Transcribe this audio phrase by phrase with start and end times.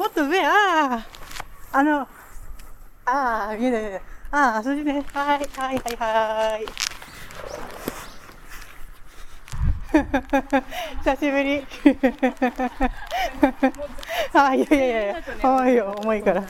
[0.00, 0.50] あ、あ、もっと上、あ
[0.94, 1.06] あ、
[1.72, 2.00] あの、
[3.04, 4.02] ああ、見えない見えない。
[4.32, 5.04] ああ、それね。
[5.12, 6.66] はい、はい、はい、はい。
[11.04, 11.66] 久しぶり。
[14.32, 16.44] あ、いやいやいや、重いよ、重いから。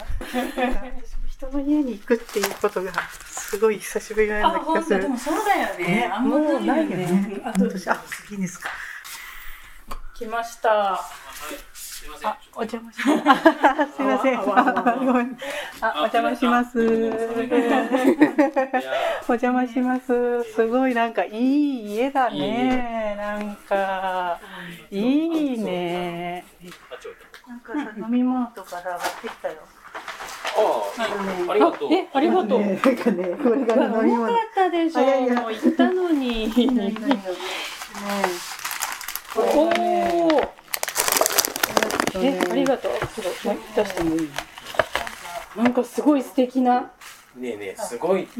[1.28, 2.92] 人の家に行くっていうことが、
[3.26, 5.08] すごい久しぶりのような気がする。
[5.18, 6.10] そうだよね。
[6.12, 7.06] あんまもうないよね。
[7.06, 7.40] ね。
[7.44, 8.68] ああ、どうしあ、いいですか。
[10.14, 11.02] 来ました。
[12.24, 13.04] あ、お邪魔しま
[13.86, 13.92] す。
[13.96, 14.38] すみません。
[14.38, 14.42] あ
[15.96, 16.78] お邪魔します。
[19.28, 20.42] お邪魔します。
[20.44, 23.16] すごいなんかいい家だね。
[23.18, 24.38] なんか
[24.90, 26.44] いいね。
[27.46, 29.54] なんかさ飲み物とかさ買ってきたよ。
[30.56, 30.60] あ
[30.98, 31.02] あ、
[31.50, 31.92] ありがとう。
[31.92, 32.60] え、ありがとう。
[32.60, 34.24] ねなんかね、これが飲み物。
[34.24, 35.00] 重かったでしょ。
[35.02, 35.06] も
[35.48, 36.48] う行ったのに。
[36.74, 36.94] ね
[39.36, 39.70] おお。
[42.16, 42.92] え、ありががとう。
[42.92, 44.30] ちょっと出してもいい。
[45.56, 46.92] なんかすごい素敵な。
[47.36, 48.26] ねえねえ、すごい。
[48.26, 48.38] あ、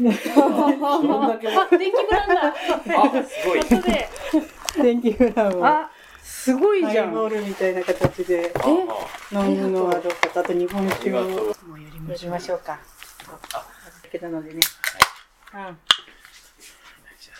[1.77, 2.47] 電気ブランだ。
[2.47, 2.53] あ、
[3.23, 3.61] すごい。
[4.83, 5.89] 電気フラン
[6.21, 7.07] すごいじゃん。
[7.07, 8.61] ハイボールみたいな形であ
[9.35, 12.79] あ飲むのはどうかあと日本酒をありがとうもうやりましょうか。
[13.53, 13.65] あ、
[14.11, 14.55] けたのでね。
[14.55, 14.59] うん。
[14.59, 15.77] じゃあ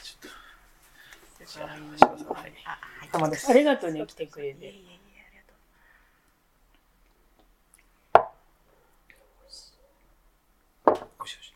[0.01, 1.45] ちょっと。
[1.45, 2.53] じゃあ、しますはい。
[3.11, 3.49] 玉です。
[3.49, 4.65] ありがとうね、来てくれて。
[4.67, 4.73] よ
[11.25, 11.53] しよし。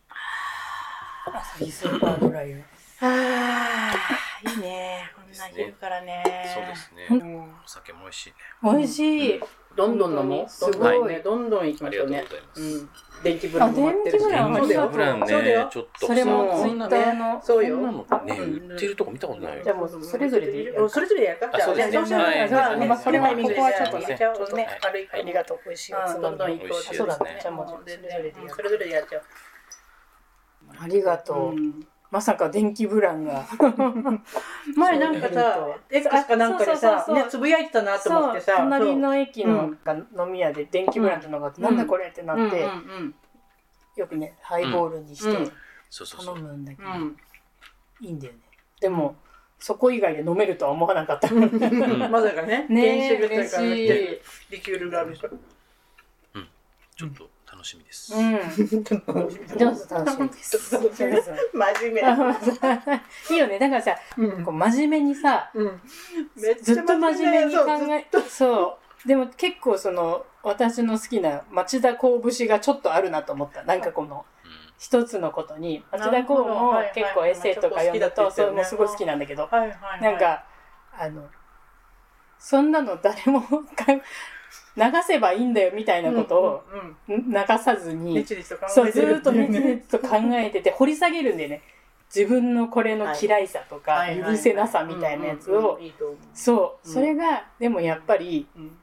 [1.63, 2.61] スーパードライヤー。
[3.01, 5.09] ああ、いいね。
[5.15, 6.23] こんな昼からね。
[6.53, 7.07] そうですね。
[7.09, 7.43] うん。
[7.43, 8.35] お酒も美味しいね。
[8.63, 9.39] 美味しい。
[9.75, 10.49] どんどん飲もう。
[10.49, 12.23] すごいどんどんね、どんどん行きましょうね。
[12.55, 12.89] うん。
[13.23, 16.07] 電気ブランも待ってる電気ブランそうだよブランそうだよね、ちょっと。
[16.07, 17.41] それもツイッターの。
[17.43, 17.77] そうよ。
[17.77, 17.91] の
[18.25, 19.63] ね、売ってるとこ見たことないよ。
[19.63, 21.51] じゃあもうそれぞれでいいそれぞれでやるか。
[21.53, 25.59] あそうですねじゃあじゃあはいじゃあこれははいここはちょっとはいね、ちょっとねありがとう。
[25.65, 26.95] 美味しいどんどん行こう。
[26.95, 27.37] そうだね。
[27.41, 28.33] じゃあもうそれぞれでやる。
[28.47, 29.23] それぞれでやっちゃう。
[30.79, 31.49] ありがとう。
[31.51, 33.45] うんまさか電気ブランが。
[34.73, 39.77] 前なんかさ、X かなんかでさ、ね、つぶやいてたなと思ってさ、隣の駅のう
[40.17, 42.75] 飲み屋で電気ブランってのがあって、なんだこれってなって、うんう
[43.07, 43.15] ん
[43.97, 45.51] よくね、ハイボールにしてうん
[45.89, 46.35] そうそうそう。
[46.35, 47.17] 頼むんだけど、うん
[48.01, 48.39] いいんだよね。
[48.79, 49.15] でも、
[49.59, 51.33] そこ以外で飲めるとは思わなかった。
[51.33, 51.41] うん。
[52.11, 54.19] まさかね、ね原酒というか嬉しいね
[54.51, 55.29] リキュールがあるでしょ。
[56.95, 57.29] ちょっと
[57.65, 58.13] 楽しみです。
[58.13, 58.31] うん。
[59.57, 60.69] でも楽しみです。
[61.53, 62.01] 真面目。
[63.31, 63.57] いいよね。
[63.59, 65.81] だからさ、うんこう真面目にさ、うん
[66.61, 69.07] ずっと真面目に考え、そう。
[69.07, 73.63] でも結構その、私の好きな町田公節がちょっとあるなと思った。
[73.63, 74.25] なんかこの、うん
[74.77, 78.75] 一つのことに、町田公も結構エッセイとか読むと、そう、もうす。
[78.75, 79.47] ごい好きなんだけど。
[79.49, 80.43] なんか、
[80.91, 81.29] あの、
[82.37, 83.55] そんなの誰もか
[84.77, 86.63] 流せばいいんだよみたいなことを。
[87.07, 87.23] 流
[87.57, 88.25] さずに、
[88.67, 91.61] そう、ずーっとねっていうちと考えてて、掘り下げるんでね、
[92.13, 95.79] 自分のこれの嫌いさとか、はい許せなさみたいなやつを
[96.33, 98.77] そう、うんそれが、でもやっぱり、うん。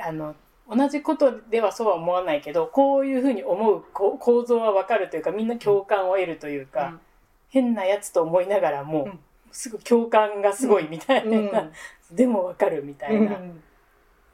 [0.00, 0.34] あの、
[0.68, 7.00] 同じことではそうは思わないけど、こういうふうに思うこ構造はわかるというか、みんな共感を得るというか、うん。
[7.48, 9.18] 変なやつと思いながらも、うん。
[9.52, 11.72] すぐ共感がすごいみたいな、うん。
[12.16, 13.38] でもわかるみたいな、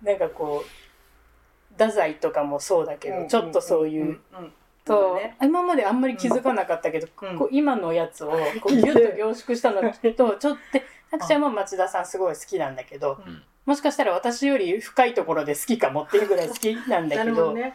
[0.03, 4.19] なんかこう、太宰とかもそうだけど、ちょっとそういう、
[4.87, 5.37] と、ね。
[5.43, 7.39] 今まであんまり気づかなかったけど、うん。
[7.39, 8.31] こう今のやつを
[8.61, 10.49] こうギュッと凝縮したのとちょっと
[11.11, 13.43] たくちゃんも町田さんすごい好きなんだけど、うん。
[13.67, 17.75] もしかしたら私より深いところで好きかもっていうぐらい好きなんだなけどね。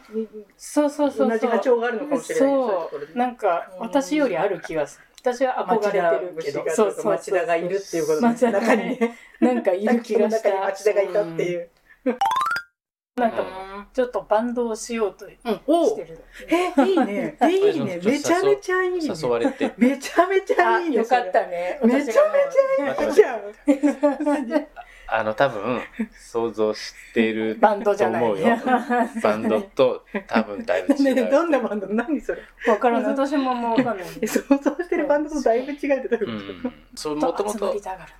[0.56, 1.28] そうそうそうそう。
[1.28, 2.50] 同じ波長があるのかもしれない。
[2.50, 3.18] ねそう。
[3.18, 5.06] なんか私よりある気がする。
[5.20, 6.64] 私は憧れてるけど。
[6.64, 9.62] 町田節が町田がいるっていうこと町田が中にねなん。
[9.62, 11.68] かいる気がした町田がいたっていう。
[13.16, 13.44] なんか
[13.92, 15.26] ちょっとバンドをしようと
[15.66, 16.18] おしてる
[16.48, 17.36] え、いいね。
[17.42, 18.00] え いいね。
[18.02, 19.14] めちゃめちゃいいね。
[19.22, 19.72] 誘われて。
[19.76, 20.96] めちゃめちゃあいいね。
[20.96, 21.78] よかったね。
[21.84, 23.42] めちゃめちゃいいじゃん。
[25.14, 25.80] あの、多分、
[26.18, 28.56] 想像してる バンドじゃないと思うよ。
[29.22, 31.30] バンドと多分だいぶ違う。
[31.30, 31.86] どんなバンド？
[31.88, 32.42] 何それ？
[32.66, 33.12] わからない。
[33.12, 34.06] 私ももうわかんない。
[34.22, 36.68] え想像してるバンドとだいぶ違うってどういうこと？
[36.68, 36.74] うん。
[36.94, 37.74] そう、もともと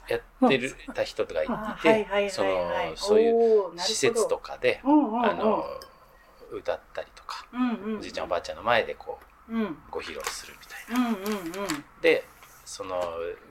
[0.08, 5.64] やってるた人がいあはいはいて、その、そういう施設とかで、あの、
[6.50, 7.46] 歌ったりとか、
[7.98, 9.18] おじいちゃんおばあちゃんの前でこ
[9.48, 11.08] う、うんご披露するみたいな。
[11.08, 12.24] うんうんうんで、
[12.64, 13.00] その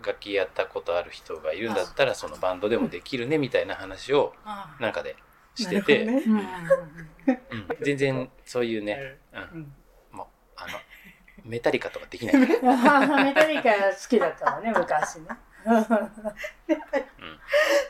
[0.06, 5.16] 楽器やったことある人がいるんだったらそのバンドでもできるねみたいな話をあなんかで
[5.56, 6.24] してて、ね。
[6.26, 6.48] うん
[7.82, 9.42] 全然そういうね、うん。
[9.42, 9.74] うん。
[10.12, 10.74] もうあの
[11.44, 12.48] メタリカとかできない。
[12.48, 15.28] から、メタリカ好きだったわね、昔ね。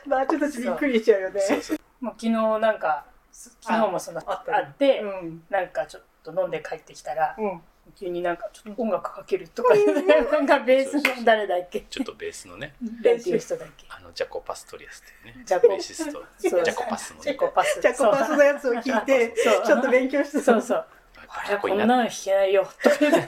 [0.06, 1.40] まあちょっとびっくりしちゃうよね。
[1.40, 1.78] そうそう。
[2.00, 4.58] もう昨日なんか、昨日もそのあったね。
[4.58, 5.42] あって、うん。
[5.48, 7.62] なんかちょっと飲んで帰ってきたら、うん
[7.94, 11.80] 急になんかちょっと音楽かけるとかなんかベースの誰だっけ？
[11.82, 12.74] ちょっとベースのね。
[13.02, 13.86] 誰っていう人だっけ？
[13.90, 15.44] あのジャコ・パストリアスっていうね。
[15.44, 15.68] ジャコ。
[15.68, 16.22] ベーシスト。
[16.38, 17.22] ジャコ・パスのね。
[17.22, 17.80] ジャコパス。
[17.80, 19.34] じゃあコパスのやつを聞いて
[19.64, 20.86] ちょっと勉強してそうそう。
[21.34, 22.68] あれこんなの弾けないよ。
[22.82, 23.20] とか言って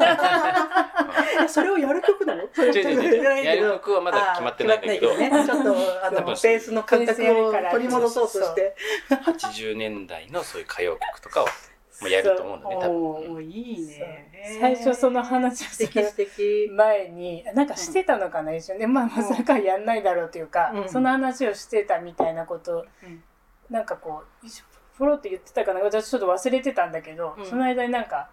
[1.42, 2.42] えそれをやる曲なの？
[2.52, 3.14] それ違う違う。
[3.16, 5.16] 違うやる曲はまだ決まってないんだけど。
[5.16, 5.54] ねちょっと
[6.06, 8.76] あのベースの感覚を取り戻そうとして。
[9.10, 10.60] 80年代のそう。
[10.60, 10.66] いう。
[10.66, 11.46] 歌謡曲とかを
[12.00, 14.58] もうやると思うんだね多お分ーいいね。
[14.60, 20.88] 最初その話をする前になんかしてたのかな一瞬でまあまさかやんないだろうというか、うん。
[20.88, 23.22] その話をしてたみたいなこと、うん。
[23.70, 24.48] なんかこう
[24.96, 27.46] フォローって言ってたかな私ちょっと忘れてたんだけど、うん。
[27.46, 28.28] その間になんか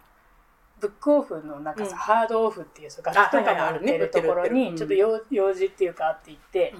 [0.82, 1.96] ブックオフのなんかさ、うん。
[1.96, 6.74] ハードオフっていうそう楽器とかも売ってるところにちょっと用用事っていうかあって行って、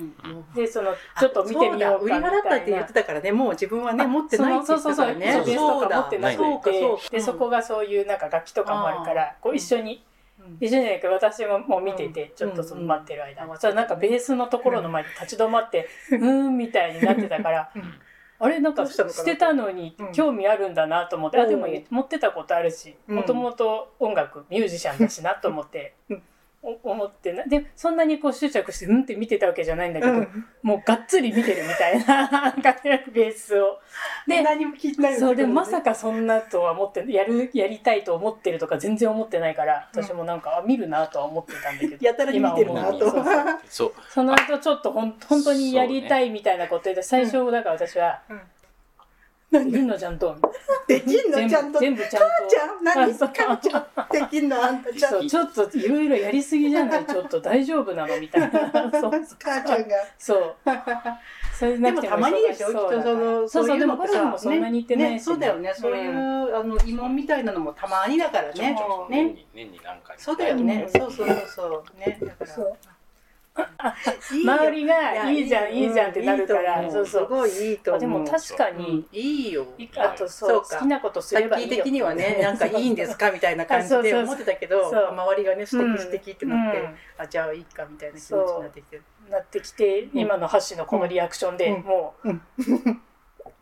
[0.57, 2.93] でそのちょっと見てみようかみ売り払ったたいなって言って。
[2.95, 5.45] たからねもう自分はね持ってないってそ言ってうそうそうそう、たからね。
[5.47, 6.37] ベースとか持ってなくて。
[6.37, 7.03] そうかそうか。
[7.11, 10.05] でそこがそういうなんか楽器とかもあるからこう一緒に
[10.41, 10.57] うん。
[10.61, 13.45] 一緒じゃないけど私ももう見ててちょっとその待ってる間。
[13.45, 13.51] うん。
[13.51, 16.19] そしたらなんかベースのところの前で立ち止まってうー
[16.51, 17.95] んみたいになってたからうん
[18.45, 20.13] あれなんか捨てたのにうん。
[20.13, 21.39] 興味あるんだなと思って。
[21.39, 21.69] あでもう。
[21.69, 23.17] ん持ってたことあるしうん。
[23.17, 25.95] もともと音楽ミュージシャンだしなと思って
[26.63, 30.47] 思ってなでそんなにこう執着してうんって見てたわけじゃないんだけどうん。
[30.63, 33.81] もうがっつり見てるみたいな感じのベースを。
[34.29, 35.19] で何も聞いてない。
[35.19, 42.97] そうでもまさかかそんなとは思ってやるやりたいと思ってるとか全然思ってないからうん私もなんかあ見るなとは思ってたんだけどやたらに見てるなと。
[42.97, 43.61] 今思うそうそう。
[43.69, 43.93] そう。
[44.09, 48.41] その後ちょっとほん本当にやりたいみたいなことで最初だから私はうん
[49.61, 50.35] 「できんのちゃんと」
[50.89, 51.39] できんの？
[51.39, 51.79] 全ちゃんと。
[51.79, 52.27] 部全部ちゃんと。
[52.49, 53.11] ちゃん何？
[53.11, 57.05] あ そうかんちゃんできんのあんたちゃんそうちょっといろいろやりすぎじゃない？
[57.07, 58.19] ちょっと大丈夫なの？
[58.21, 58.51] みたいな。
[59.01, 59.11] そう。
[59.43, 59.97] 母ちゃんが。
[60.19, 60.55] そう。
[61.59, 62.69] それなくてでもたまにでしょ？
[62.69, 63.67] きっとそのそう。
[63.67, 65.19] そうでもゴルフもそんなに行ってないし、ね。
[65.21, 65.73] そうだよね。
[65.75, 68.77] そういうあの慰問みたいなのもたまにだからね。
[68.79, 70.23] そう年ねに年に何回も。
[70.23, 70.89] そうだよね。
[70.93, 71.01] うん。
[71.01, 72.01] そうそうそうそう。
[72.01, 72.19] ね。
[72.21, 72.67] だから
[74.33, 77.23] 周りがいいじゃんいいじゃんってなるからいいと思そうそう。
[77.27, 78.25] すごいいいとあ思う。
[78.25, 78.79] でも確かうん。
[78.79, 79.67] に、いいよ。
[79.77, 86.97] いあとそう好きなことすさればいい的にはねなんかいいんですかみたいな感じで 思ってたけど周りがね素うん敵素敵ってなってうん。
[87.19, 88.97] あじゃあいいかみたいな気持ちになってきて。
[88.97, 91.83] るなってきて、今のハッシーのこのリアクションで、うん。
[91.83, 92.43] もう、うん。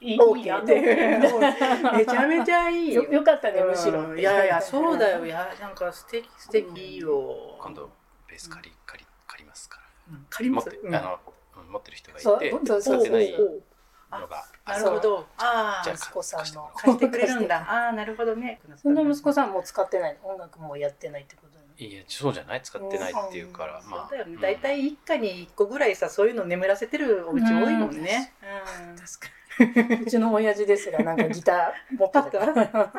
[0.00, 0.43] いいオーい。
[0.43, 3.02] いなケーってめちゃめちゃいいよ。
[3.10, 4.00] よよかったねむしろ。
[4.00, 5.25] うんいやいやそうだよ。
[5.26, 7.56] いやなんか素敵素敵よ。
[7.60, 7.90] 今度
[8.28, 9.76] ベース借り借り借りますか？
[9.76, 9.80] ら
[10.28, 10.70] 借ります？
[10.70, 11.18] 持ってあの
[11.64, 12.26] うん持ってる人がいて
[12.80, 15.26] 使ってないのがなるほど。
[15.38, 17.26] ああ息子さんの貸してくれ。
[17.26, 17.58] るんだ。
[17.68, 18.60] ああなるほどね。
[18.76, 20.16] そんな息子さんもう使ってない？
[20.22, 21.50] 音楽もやってないってこと
[21.82, 22.62] いやそうじゃない。
[22.62, 24.08] 使ってないっていうからまあ。
[24.10, 24.34] そうだよね。
[24.34, 28.32] うん大体一家に一個ぐらいさそういうの眠らせてるお家多いもんね。
[28.42, 28.96] うん。
[28.96, 32.44] 確かにうちの親父ですらなんかギター持ってた。
[32.44, 32.90] そうだっ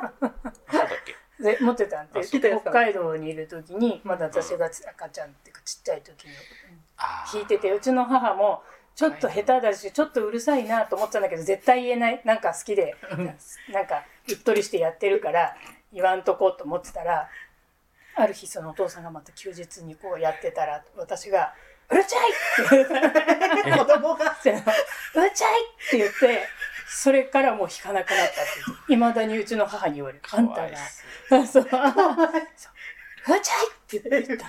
[1.06, 1.44] け？
[1.44, 6.32] で持ってたんで北海道にいる時にまだ私が赤ちゃんっていうかちっちゃい時に
[7.34, 8.64] 弾いててうちの母も
[8.96, 12.22] ちょっと下手だしちょっとうるさいなと思ってたんだけど絶対言えない。
[12.26, 12.96] なんか好きで
[13.70, 15.56] なんかうっとりしてやってるから
[15.94, 17.30] 言わんとこうと思ってたら
[18.16, 21.54] ある日そのお父さんがまた休日にこうやってたら私が
[21.90, 26.46] 「うるちゃい!」って言って子供が「うるちゃい!」って言って
[26.88, 30.78] それからもう弾かなくなったっていまだにうちの母に言われる「あんたが。
[31.30, 31.48] そう。
[31.48, 31.64] そう。
[31.64, 31.78] るちゃ
[33.32, 33.40] い!」
[33.72, 34.46] って言ってた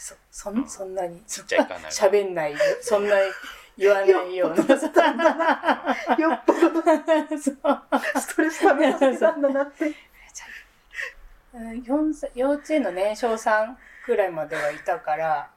[0.00, 1.20] そそんそんなに。
[1.22, 1.88] ちっちゃいかな。
[1.88, 2.54] 喋んない。
[2.80, 3.16] そんな
[3.76, 4.56] 言わないような。
[6.16, 6.60] よっぽど。
[7.36, 7.56] そう。
[8.20, 9.92] ストレス溜めさせたんだなって。
[12.34, 13.76] 幼稚園の年少さん
[14.06, 15.50] くらいまではいたから、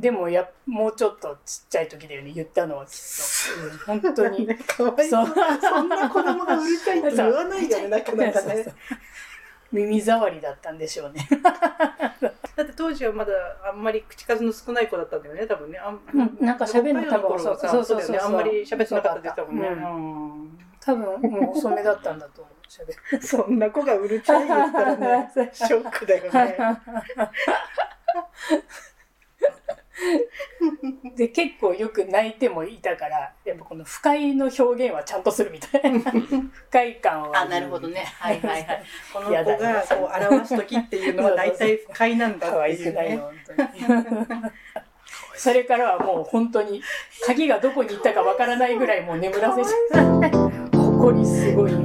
[0.00, 2.32] でももやもうちょっとちっちゃい時だよね。
[2.32, 4.56] 言ったのはきっと、うん本当に。
[4.56, 5.26] かわいそう。
[5.60, 8.54] そんな子供がうるさいって言わないよねなかなかね。
[8.54, 8.74] そうそう。
[9.72, 11.28] 耳障りだったんでしょうね
[12.56, 13.32] だって当時はまだ
[13.70, 15.78] あんまり口数の少ない子だったんだよね多分ね。
[15.78, 18.10] あんうんなんか喋るの多分そうそうそうそう。
[18.12, 19.74] ねあんまり喋ってなかったですもんね、う
[20.48, 26.58] ん多分もう遅めだったんだと思うそんな子がうるさい言ったらねショックだよね
[31.16, 36.00] で結構よく泣いてもいたからやっぱこの不快の表現はちゃんとするみたいな。
[36.10, 37.36] 不快感を。
[37.36, 38.04] あなるほどね。
[38.18, 38.82] はいはいはい。
[39.12, 42.92] この子がこう表す時っていうのは大体不快なんだっていうね。
[42.92, 44.52] ないの本当に。
[45.34, 46.82] それからはもう本当に
[47.26, 50.20] 鍵がどこに行ったかわからないぐらいもう眠らせちゃう
[50.72, 51.78] 誇りすごいよ